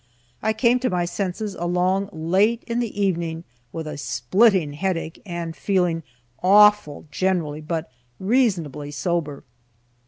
[0.41, 5.55] I came to my senses along late in the evening, with a splitting headache, and
[5.55, 6.01] feeling
[6.41, 7.87] awful generally, but
[8.19, 9.43] reasonably sober.